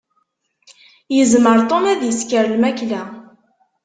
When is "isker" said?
2.11-2.45